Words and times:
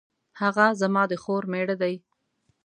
هغه 0.41 0.65
زما 0.81 1.03
د 1.11 1.13
خور 1.23 1.43
میړه 1.51 1.75
دی 1.81 1.95